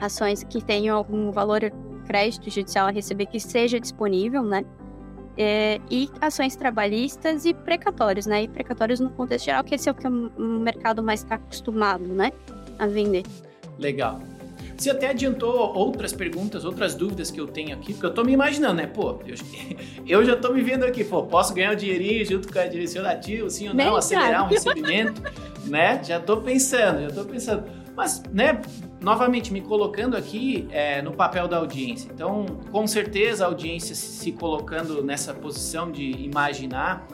[0.00, 1.60] ações que tenham algum valor
[2.06, 4.64] crédito judicial a receber que seja disponível, né,
[5.38, 9.92] é, e ações trabalhistas e precatórios, né, e precatórios no contexto geral, que esse é
[9.92, 12.32] o que o mercado mais está acostumado, né,
[12.80, 13.22] a vender.
[13.78, 14.20] Legal.
[14.76, 18.32] Você até adiantou outras perguntas, outras dúvidas que eu tenho aqui, porque eu tô me
[18.32, 18.86] imaginando, né?
[18.86, 19.34] Pô, eu,
[20.06, 23.04] eu já tô me vendo aqui, pô, posso ganhar o dinheirinho junto com a direção
[23.06, 25.22] ativa, sim ou não, Bem, acelerar um recebimento,
[25.64, 26.02] né?
[26.04, 27.64] Já tô pensando, já tô pensando.
[27.96, 28.60] Mas, né,
[29.00, 32.10] novamente, me colocando aqui é, no papel da audiência.
[32.12, 37.06] Então, com certeza a audiência se colocando nessa posição de imaginar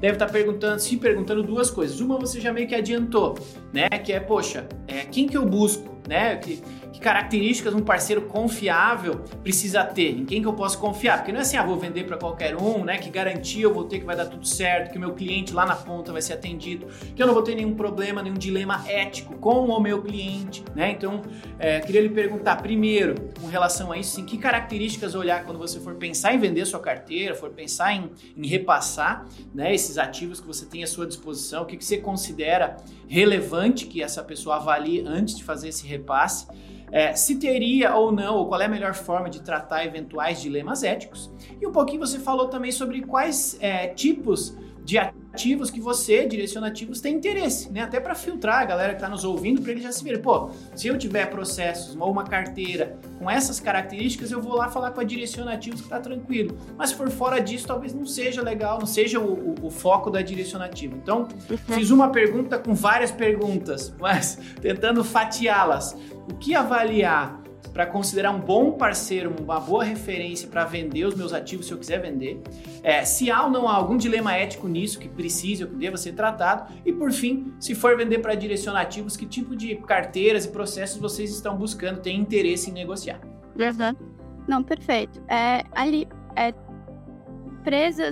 [0.00, 2.00] deve estar perguntando, se perguntando duas coisas.
[2.00, 3.36] Uma você já meio que adiantou,
[3.72, 3.88] né?
[3.88, 6.36] Que é, poxa, é, quem que eu busco, né?
[6.36, 6.62] Que,
[6.98, 10.18] que características um parceiro confiável precisa ter?
[10.18, 11.18] Em quem que eu posso confiar?
[11.18, 12.98] Porque não é assim, ah, vou vender para qualquer um, né?
[12.98, 15.64] Que garantia eu vou ter que vai dar tudo certo, que o meu cliente lá
[15.64, 19.36] na ponta vai ser atendido, que eu não vou ter nenhum problema, nenhum dilema ético
[19.36, 20.90] com o meu cliente, né?
[20.90, 21.22] Então,
[21.58, 25.78] é, queria lhe perguntar primeiro, com relação a isso, assim, que características olhar quando você
[25.78, 29.72] for pensar em vender sua carteira, for pensar em, em repassar, né?
[29.72, 34.02] Esses ativos que você tem à sua disposição, o que, que você considera relevante que
[34.02, 36.46] essa pessoa avalie antes de fazer esse repasse
[36.90, 40.82] é, se teria ou não, ou qual é a melhor forma de tratar eventuais dilemas
[40.82, 41.30] éticos.
[41.60, 44.56] E um pouquinho você falou também sobre quais é, tipos
[44.88, 47.82] de ativos que você, direcionativos, tem interesse, né?
[47.82, 50.48] Até para filtrar a galera que está nos ouvindo, para ele já se ver, pô,
[50.74, 55.00] se eu tiver processos ou uma carteira com essas características, eu vou lá falar com
[55.02, 56.56] a direcionativos que está tranquilo.
[56.74, 60.22] Mas por fora disso, talvez não seja legal, não seja o, o, o foco da
[60.22, 60.96] direcionativa.
[60.96, 61.58] Então, uhum.
[61.58, 65.94] fiz uma pergunta com várias perguntas, mas tentando fatiá-las.
[66.30, 71.32] O que avaliar para considerar um bom parceiro, uma boa referência para vender os meus
[71.32, 72.40] ativos se eu quiser vender.
[72.82, 75.96] É, se há ou não há algum dilema ético nisso que precise ou que deva
[75.96, 76.72] ser tratado.
[76.84, 81.30] E por fim, se for vender para direcionativos, que tipo de carteiras e processos vocês
[81.30, 83.20] estão buscando, têm interesse em negociar.
[83.56, 84.18] Uhum.
[84.46, 85.22] Não, perfeito.
[85.28, 86.52] É, ali, é,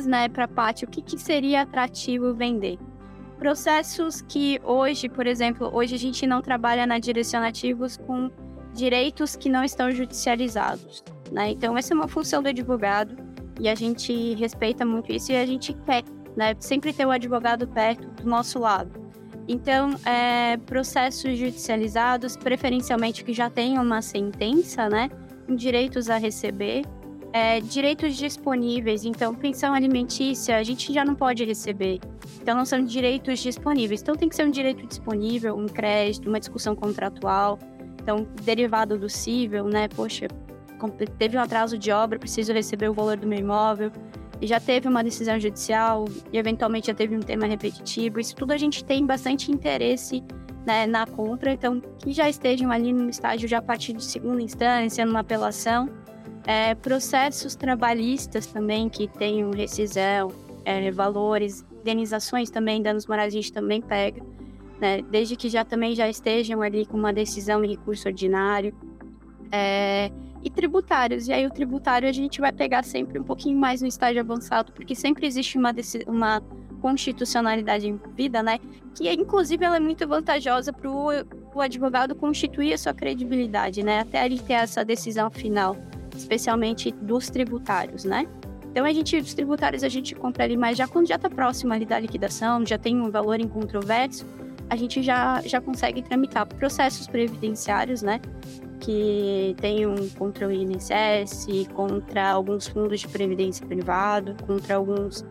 [0.07, 2.79] né, para a parte, o que, que seria atrativo vender?
[3.38, 8.31] Processos que hoje, por exemplo, hoje a gente não trabalha na direcionativos com
[8.72, 11.03] direitos que não estão judicializados.
[11.31, 11.51] Né?
[11.51, 13.16] Então, essa é uma função do advogado
[13.61, 16.03] e a gente respeita muito isso e a gente quer
[16.37, 19.07] né, sempre ter o advogado perto do nosso lado.
[19.49, 25.09] Então, é, processos judicializados, preferencialmente que já tenham uma sentença, né,
[25.49, 26.83] direitos a receber,
[27.32, 29.04] é, direitos disponíveis.
[29.04, 32.00] Então, pensão alimentícia, a gente já não pode receber.
[32.40, 34.02] Então, não são direitos disponíveis.
[34.02, 37.58] Então, tem que ser um direito disponível, um crédito, uma discussão contratual.
[38.02, 39.88] Então, derivado do cível, né?
[39.88, 40.28] Poxa,
[41.18, 43.90] teve um atraso de obra, preciso receber o valor do meu imóvel.
[44.40, 48.20] E já teve uma decisão judicial e eventualmente já teve um tema repetitivo.
[48.20, 50.22] Isso tudo a gente tem bastante interesse
[50.66, 54.42] né, na compra, então que já estejam ali no estágio já a partir de segunda
[54.42, 55.88] instância, numa apelação.
[56.46, 60.32] É, processos trabalhistas também que tenham rescisão,
[60.64, 64.22] é, valores, indenizações também, danos morais a gente também pega
[64.80, 65.02] né?
[65.02, 68.74] Desde que já também já estejam ali com uma decisão em recurso ordinário.
[69.50, 70.11] É,
[70.42, 71.28] e tributários.
[71.28, 74.72] E aí o tributário a gente vai pegar sempre um pouquinho mais no estágio avançado,
[74.72, 75.72] porque sempre existe uma,
[76.06, 76.40] uma
[76.80, 78.59] constitucionalidade envolvida, né?
[78.94, 84.00] Que inclusive ela é muito vantajosa para o advogado constituir a sua credibilidade, né?
[84.00, 85.76] Até ele ter essa decisão final,
[86.16, 88.26] especialmente dos tributários, né?
[88.70, 91.72] Então a gente, os tributários a gente compra ali mais já quando já está próximo
[91.72, 94.26] ali da liquidação, já tem um valor em controvérsia
[94.68, 98.20] a gente já, já consegue tramitar processos previdenciários, né?
[98.81, 105.24] Que tem um contra o INSS, contra alguns fundos de previdência privado, contra alguns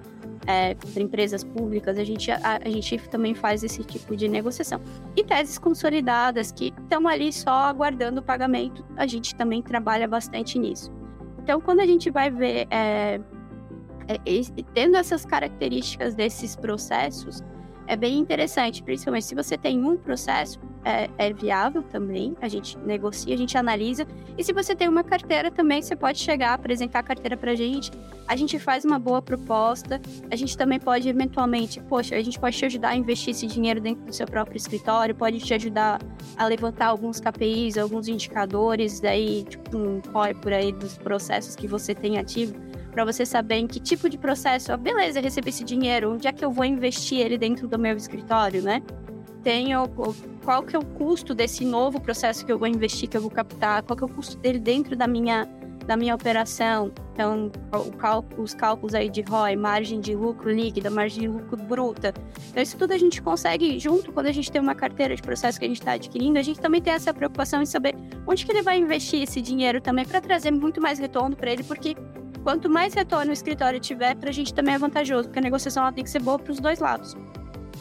[0.47, 4.79] é, contra empresas públicas, a gente, a, a, gente também faz esse tipo de negociação.
[5.15, 10.59] E teses consolidadas que estão ali só aguardando o pagamento, a gente também trabalha bastante
[10.59, 10.91] nisso.
[11.41, 13.19] Então, quando a gente vai ver, é,
[14.07, 14.17] é,
[14.73, 17.43] tendo essas características desses processos,
[17.87, 22.77] é bem interessante, principalmente se você tem um processo, é, é, viável também, a gente
[22.77, 24.07] negocia, a gente analisa.
[24.37, 27.55] E se você tem uma carteira também, você pode chegar, apresentar a carteira para a
[27.55, 27.91] gente,
[28.27, 32.55] a gente faz uma boa proposta, a gente também pode eventualmente, poxa, a gente pode
[32.55, 35.99] te ajudar a investir esse dinheiro dentro do seu próprio escritório, pode te ajudar
[36.37, 41.67] a levantar alguns KPIs, alguns indicadores, daí, tipo, um ROI por aí dos processos que
[41.67, 42.53] você tem ativo
[42.95, 46.31] para você saber em que tipo de processo, ah, beleza, receber esse dinheiro, onde é
[46.31, 48.81] que eu vou investir ele dentro do meu escritório, né?
[49.43, 49.85] Tenho
[50.45, 53.29] qual que é o custo desse novo processo que eu vou investir, que eu vou
[53.29, 55.45] captar, qual que é o custo dele dentro da minha
[55.85, 56.91] da minha operação.
[57.13, 57.51] Então,
[57.99, 62.11] cálculo, os cálculos aí de ROI, margem de lucro líquida, margem de lucro bruta.
[62.49, 65.59] Então, isso tudo a gente consegue, junto, quando a gente tem uma carteira de processo
[65.59, 67.93] que a gente está adquirindo, a gente também tem essa preocupação em saber
[68.25, 71.63] onde que ele vai investir esse dinheiro também para trazer muito mais retorno para ele,
[71.63, 71.95] porque
[72.45, 75.81] quanto mais retorno o escritório tiver, para a gente também é vantajoso, porque a negociação
[75.81, 77.17] ela tem que ser boa para os dois lados,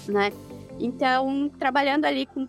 [0.09, 0.33] né?
[0.81, 2.47] Então, trabalhando ali com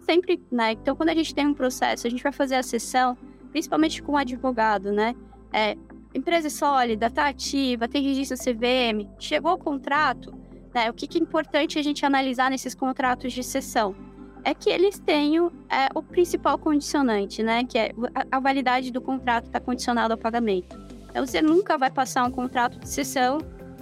[0.00, 0.72] sempre, né?
[0.72, 3.18] Então, quando a gente tem um processo, a gente vai fazer a sessão,
[3.50, 5.14] principalmente com o advogado, né?
[5.52, 5.76] É,
[6.14, 10.32] empresa é sólida, tá ativa, tem registro CVM, chegou o contrato,
[10.74, 10.88] né?
[10.88, 13.94] O que, que é importante a gente analisar nesses contratos de sessão?
[14.42, 17.62] É que eles tenham é, o principal condicionante, né?
[17.64, 17.92] Que é
[18.30, 20.91] a, validade do contrato está condicionada ao pagamento.
[21.12, 23.38] Então, você nunca vai passar um contrato de sessão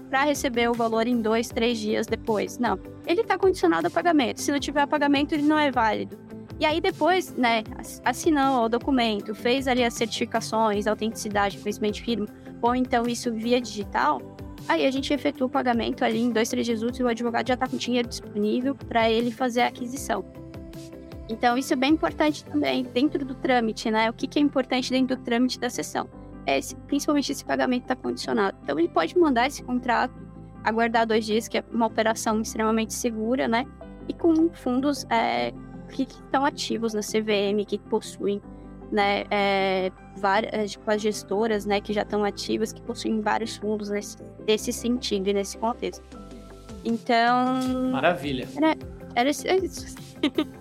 [0.09, 2.59] para receber o valor em dois, três dias depois.
[2.59, 2.77] Não.
[3.07, 4.41] Ele está condicionado a pagamento.
[4.41, 6.19] Se não tiver pagamento, ele não é válido.
[6.59, 7.63] E aí depois, né,
[8.05, 12.29] assinou o documento, fez ali as certificações, autenticidade, conhecimento firme,
[12.61, 14.21] ou então isso via digital,
[14.69, 17.55] aí a gente efetua o pagamento ali em dois, três dias úteis o advogado já
[17.55, 20.23] está com dinheiro disponível para ele fazer a aquisição.
[21.31, 24.11] Então, isso é bem importante também dentro do trâmite, né?
[24.11, 26.11] O que, que é importante dentro do trâmite da sessão?
[26.51, 28.57] É esse, principalmente esse pagamento está condicionado.
[28.63, 30.15] Então ele pode mandar esse contrato,
[30.65, 33.67] aguardar dois dias, que é uma operação extremamente segura, né?
[34.09, 35.53] E com fundos é,
[35.91, 38.41] que estão ativos na CVM, que possuem
[38.91, 43.57] né, é, várias, é, tipo, as gestoras, né, que já estão ativas, que possuem vários
[43.57, 46.03] fundos nesse, nesse sentido e nesse contexto.
[46.85, 47.91] Então.
[47.93, 48.49] Maravilha.
[48.57, 48.77] Era,
[49.15, 49.45] era isso.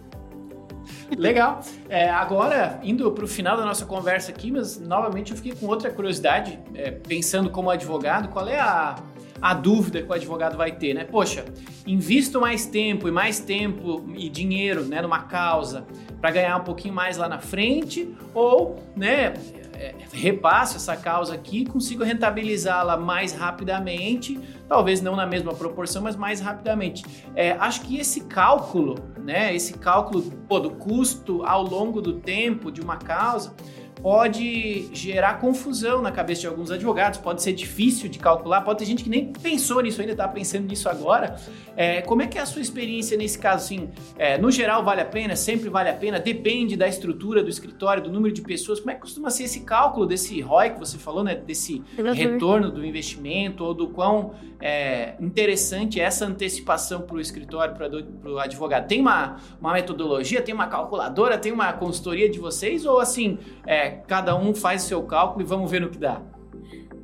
[1.17, 1.61] Legal.
[1.87, 5.65] É, agora, indo para o final da nossa conversa aqui, mas novamente eu fiquei com
[5.65, 8.95] outra curiosidade, é, pensando como advogado, qual é a,
[9.41, 11.03] a dúvida que o advogado vai ter, né?
[11.05, 11.45] Poxa,
[11.85, 15.85] invisto mais tempo e mais tempo e dinheiro né, numa causa
[16.19, 19.33] para ganhar um pouquinho mais lá na frente, ou, né,
[19.73, 26.17] é, repasso essa causa aqui, consigo rentabilizá-la mais rapidamente, talvez não na mesma proporção, mas
[26.17, 27.05] mais rapidamente.
[27.33, 32.69] É, acho que esse cálculo, né, esse cálculo pô, do custo ao longo do tempo
[32.69, 33.55] de uma causa,
[34.01, 38.85] pode gerar confusão na cabeça de alguns advogados, pode ser difícil de calcular, pode ter
[38.85, 41.35] gente que nem pensou nisso ainda, está pensando nisso agora.
[41.75, 43.65] É, como é que é a sua experiência nesse caso?
[43.65, 45.35] Assim, é, no geral, vale a pena?
[45.35, 46.19] Sempre vale a pena?
[46.19, 48.79] Depende da estrutura do escritório, do número de pessoas.
[48.79, 51.35] Como é que costuma ser esse cálculo desse ROI que você falou, né?
[51.35, 51.83] Desse
[52.13, 58.31] retorno do investimento ou do quão é, interessante é essa antecipação para o escritório, para
[58.31, 58.87] o advogado?
[58.87, 63.88] Tem uma, uma metodologia, tem uma calculadora, tem uma consultoria de vocês ou assim, é,
[63.89, 66.21] cada um faz seu cálculo e vamos ver no que dá.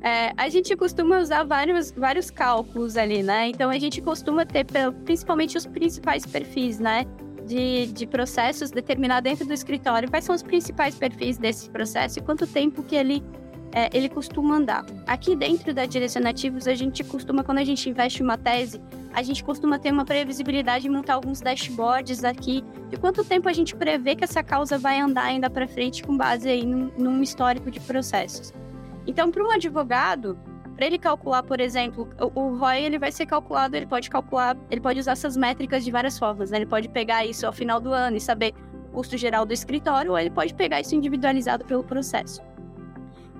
[0.02, 3.48] É, a gente costuma usar vários, vários cálculos ali, né?
[3.48, 4.66] Então a gente costuma ter
[5.04, 7.04] principalmente os principais perfis, né?
[7.44, 12.22] De, de processos determinar dentro do escritório quais são os principais perfis desse processo e
[12.22, 13.22] quanto tempo que ele
[13.76, 14.86] é, ele costuma andar.
[15.06, 18.80] Aqui dentro da Direcionativos, a gente costuma, quando a gente investe uma tese,
[19.12, 23.52] a gente costuma ter uma previsibilidade e montar alguns dashboards aqui de quanto tempo a
[23.52, 27.22] gente prevê que essa causa vai andar ainda para frente com base aí num, num
[27.22, 28.50] histórico de processos.
[29.06, 30.38] Então, para um advogado,
[30.74, 34.80] para ele calcular, por exemplo, o, ROI ele vai ser calculado, ele pode calcular, ele
[34.80, 36.56] pode usar essas métricas de várias formas, né?
[36.56, 38.54] Ele pode pegar isso ao final do ano e saber
[38.88, 42.40] o custo geral do escritório, ou ele pode pegar isso individualizado pelo processo.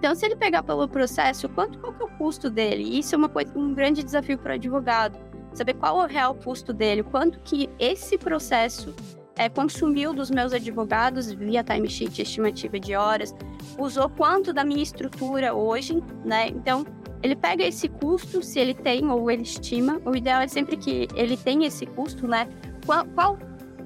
[0.06, 2.96] Então, se ele pegar pelo processo, quanto qual que é o custo dele?
[2.96, 5.18] Isso é uma coisa, um grande desafio para o advogado
[5.52, 8.94] saber qual é o real custo dele, quanto que esse processo
[9.36, 13.34] é, consumiu dos meus advogados via timesheet estimativa de horas,
[13.76, 16.50] usou quanto da minha estrutura hoje, né?
[16.50, 16.86] Então,
[17.20, 20.00] ele pega esse custo, se ele tem ou ele estima.
[20.04, 22.46] O ideal é sempre que ele tenha esse custo, né?
[22.86, 23.38] Qual, qual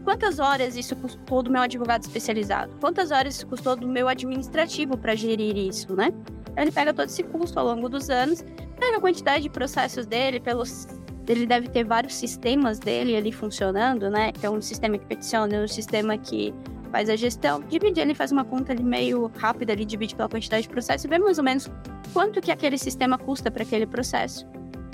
[0.05, 2.73] quantas horas isso custou do meu advogado especializado?
[2.81, 6.13] Quantas horas isso custou do meu administrativo para gerir isso, né?
[6.57, 8.43] Ele pega todo esse custo ao longo dos anos,
[8.79, 10.87] pega a quantidade de processos dele pelos
[11.29, 14.33] ele deve ter vários sistemas dele ali funcionando, né?
[14.37, 16.53] Então, um sistema que peticiona, um sistema que
[16.91, 17.63] faz a gestão.
[17.69, 21.19] Divide ele, faz uma conta ali meio rápida, ali divide pela quantidade de processo vê
[21.19, 21.71] mais ou menos
[22.13, 24.45] quanto que aquele sistema custa para aquele processo,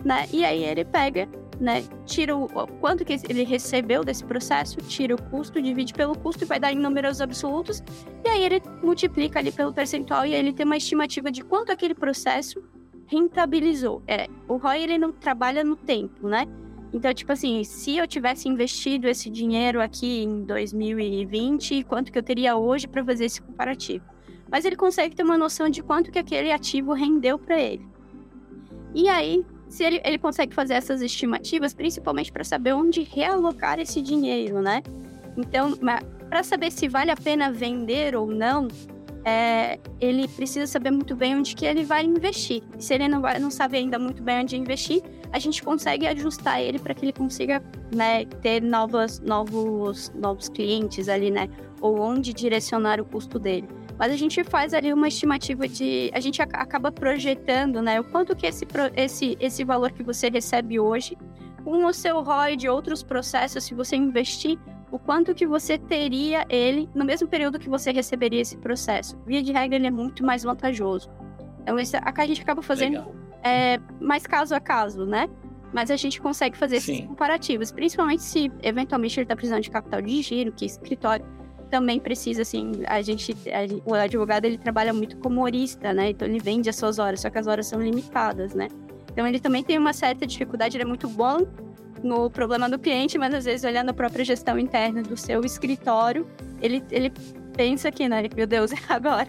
[0.05, 0.27] né?
[0.31, 1.27] E aí ele pega
[1.61, 2.49] né, tira o
[2.81, 6.73] quanto que ele recebeu desse processo, tira o custo, divide pelo custo e vai dar
[6.73, 7.83] em números absolutos,
[8.25, 11.73] e aí ele multiplica ali pelo percentual e aí ele tem uma estimativa de quanto
[11.73, 12.63] aquele processo
[13.07, 14.03] rentabilizou.
[14.07, 16.47] É, o ROI ele não trabalha no tempo, né?
[16.93, 22.23] Então, tipo assim, se eu tivesse investido esse dinheiro aqui em 2020, quanto que eu
[22.23, 24.05] teria hoje para fazer esse comparativo?
[24.51, 27.87] Mas ele consegue ter uma noção de quanto que aquele ativo rendeu para ele.
[28.95, 34.01] E aí, se ele, ele consegue fazer essas estimativas, principalmente para saber onde realocar esse
[34.01, 34.83] dinheiro, né?
[35.37, 35.73] Então,
[36.29, 38.69] para saber se vale a pena vender ou não,
[39.25, 42.63] é, ele precisa saber muito bem onde que ele vai investir.
[42.79, 45.03] Se ele não, vai, não sabe ainda muito bem onde investir,
[45.33, 47.61] a gente consegue ajustar ele para que ele consiga
[47.93, 51.49] né, ter novas, novos, novos clientes ali, né?
[51.81, 53.69] Ou onde direcionar o custo dele.
[53.99, 56.11] Mas a gente faz ali uma estimativa de.
[56.13, 57.99] A gente acaba projetando, né?
[58.01, 61.17] O quanto que esse, esse, esse valor que você recebe hoje,
[61.65, 64.59] com o seu ROI de outros processos, se você investir,
[64.91, 69.19] o quanto que você teria ele no mesmo período que você receberia esse processo.
[69.27, 71.11] Via de regra, ele é muito mais vantajoso.
[71.63, 73.05] Então, esse, a gente acaba fazendo
[73.43, 75.29] é, mais caso a caso, né?
[75.73, 76.93] Mas a gente consegue fazer Sim.
[76.93, 81.25] esses comparativos, principalmente se eventualmente ele está precisando de capital de giro, que escritório
[81.71, 86.11] também precisa, assim, a gente, a, o advogado ele trabalha muito como horista, né?
[86.11, 88.69] Então ele vende as suas horas, só que as horas são limitadas, né?
[89.11, 91.47] Então ele também tem uma certa dificuldade, ele é muito bom
[92.03, 96.27] no problema do cliente, mas às vezes olhando a própria gestão interna do seu escritório,
[96.61, 97.13] ele, ele
[97.57, 98.23] pensa que, né?
[98.35, 99.29] Meu Deus, é agora.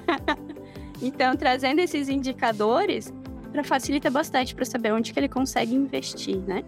[1.01, 3.13] então, trazendo esses indicadores,
[3.51, 6.63] para facilita bastante para saber onde que ele consegue investir, né?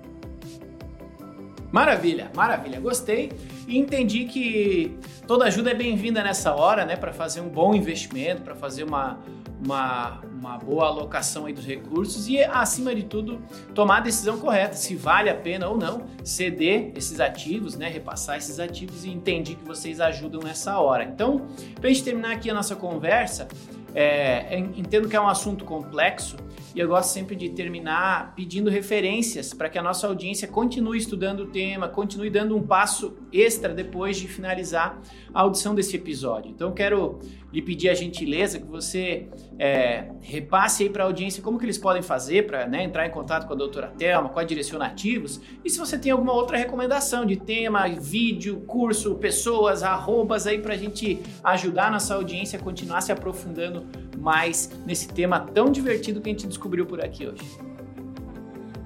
[1.71, 2.79] Maravilha, maravilha.
[2.79, 3.31] Gostei
[3.67, 4.97] e entendi que
[5.27, 9.19] toda ajuda é bem-vinda nessa hora, né, para fazer um bom investimento, para fazer uma,
[9.63, 13.39] uma, uma boa alocação aí dos recursos e, acima de tudo,
[13.75, 18.37] tomar a decisão correta, se vale a pena ou não ceder esses ativos, né, repassar
[18.37, 21.03] esses ativos e entendi que vocês ajudam nessa hora.
[21.03, 23.47] Então, para a gente terminar aqui a nossa conversa,
[23.93, 26.35] é, entendo que é um assunto complexo,
[26.75, 31.41] e eu gosto sempre de terminar pedindo referências para que a nossa audiência continue estudando
[31.41, 34.99] o tema, continue dando um passo extra depois de finalizar
[35.33, 36.51] a audição desse episódio.
[36.51, 37.19] Então, quero
[37.51, 39.27] lhe pedir a gentileza que você
[39.57, 43.11] é, repasse aí para a audiência como que eles podem fazer para né, entrar em
[43.11, 47.25] contato com a doutora Thelma, com a Direcionativos, e se você tem alguma outra recomendação
[47.25, 52.61] de tema, vídeo, curso, pessoas, arrobas aí para a gente ajudar a nossa audiência a
[52.61, 57.78] continuar se aprofundando mais nesse tema tão divertido que a gente descobriu por aqui hoje.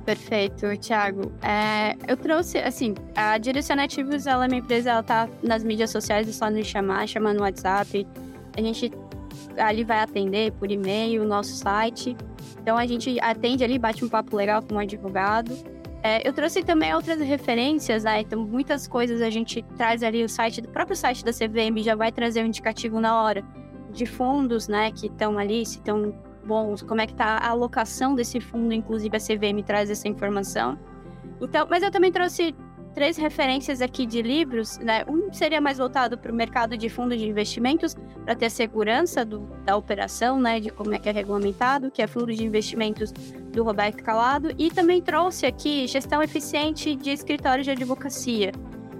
[0.06, 1.32] Perfeito, Thiago.
[1.41, 6.28] É, eu trouxe, assim, a Direcionativos, ela é uma empresa, ela tá nas mídias sociais,
[6.28, 8.06] é só nos chamar, chamar no WhatsApp.
[8.58, 8.91] A gente
[9.58, 12.18] ali vai atender por e-mail, nosso site.
[12.62, 15.56] Então a gente atende ali, bate um papo legal com um advogado.
[16.01, 18.20] É, eu trouxe também outras referências, né?
[18.20, 21.95] Então, muitas coisas a gente traz ali o site, do próprio site da CVM já
[21.95, 23.41] vai trazer o um indicativo na hora
[23.89, 26.14] de fundos, né, que estão ali, se estão
[26.46, 30.78] bons, como é que está a alocação desse fundo, inclusive a CVM traz essa informação.
[31.41, 32.56] Então, mas eu também trouxe
[32.94, 35.04] três referências aqui de livros, né?
[35.08, 39.39] Um seria mais voltado para o mercado de fundos de investimentos, para ter segurança do,
[39.66, 40.60] da operação, né?
[40.60, 44.54] De como é que é regulamentado, que é Fundo de Investimentos do Roberto Calado.
[44.58, 48.52] E também trouxe aqui Gestão Eficiente de Escritório de Advocacia,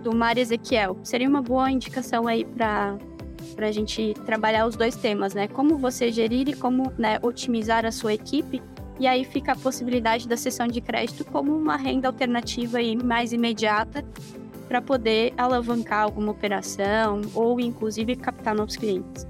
[0.02, 0.98] do Mário Ezequiel.
[1.04, 2.98] Seria uma boa indicação aí para
[3.56, 5.48] para a gente trabalhar os dois temas, né?
[5.48, 8.62] Como você gerir e como né, otimizar a sua equipe.
[9.00, 13.34] E aí fica a possibilidade da sessão de crédito como uma renda alternativa e mais
[13.34, 14.06] imediata
[14.68, 19.28] para poder alavancar alguma operação ou inclusive captar novos clientes.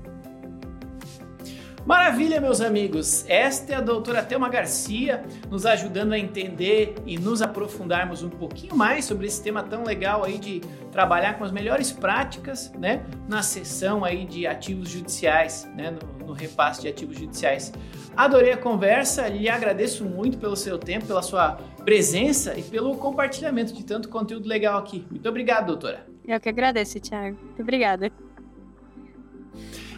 [1.85, 3.25] Maravilha, meus amigos!
[3.27, 8.73] Esta é a doutora Thelma Garcia, nos ajudando a entender e nos aprofundarmos um pouquinho
[8.73, 10.61] mais sobre esse tema tão legal aí de
[10.93, 16.31] trabalhar com as melhores práticas, né, na sessão aí de ativos judiciais, né, no, no
[16.31, 17.73] repasse de ativos judiciais.
[18.15, 23.73] Adorei a conversa, lhe agradeço muito pelo seu tempo, pela sua presença e pelo compartilhamento
[23.73, 25.05] de tanto conteúdo legal aqui.
[25.11, 26.07] Muito obrigado, doutora.
[26.25, 27.37] Eu que agradeço, Thiago.
[27.43, 28.09] Muito obrigada.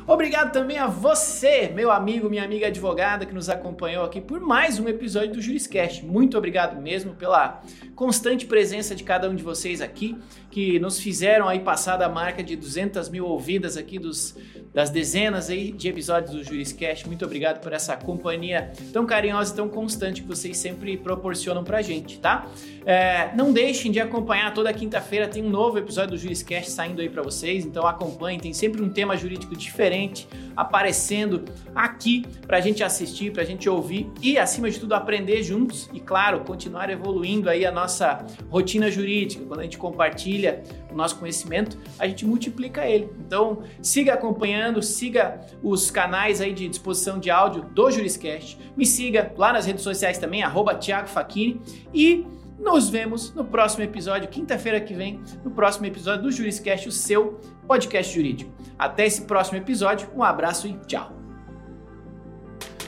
[0.08, 4.80] Obrigado também a você, meu amigo, minha amiga advogada que nos acompanhou aqui por mais
[4.80, 6.06] um episódio do Juriscast.
[6.06, 7.64] Muito obrigado mesmo pela
[7.96, 10.18] constante presença de cada um de vocês aqui,
[10.52, 14.36] que nos fizeram aí passar da marca de 200 mil ouvidas aqui dos
[14.76, 17.08] das dezenas aí de episódios do Juriscast.
[17.08, 21.82] Muito obrigado por essa companhia tão carinhosa e tão constante que vocês sempre proporcionam pra
[21.82, 22.46] gente, tá?
[22.86, 27.10] É, não deixem de acompanhar toda quinta-feira tem um novo episódio do Juriscast saindo aí
[27.10, 30.28] para vocês, então acompanhem, tem sempre um tema jurídico diferente
[30.58, 36.02] aparecendo aqui pra gente assistir, pra gente ouvir e acima de tudo aprender juntos e
[36.02, 39.46] claro, continuar evoluindo aí a nossa rotina jurídica.
[39.46, 43.10] Quando a gente compartilha o nosso conhecimento, a gente multiplica ele.
[43.20, 48.58] Então, siga acompanhando, siga os canais aí de disposição de áudio do Juriscast.
[48.76, 51.62] Me siga lá nas redes sociais também, arroba Thiago Facchini.
[51.94, 52.26] E
[52.60, 57.40] nos vemos no próximo episódio, quinta-feira que vem, no próximo episódio do Juriscast, o seu
[57.68, 58.52] podcast jurídico.
[58.78, 61.12] Até esse próximo episódio, um abraço e tchau.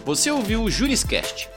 [0.05, 1.57] Você ouviu o Juriscast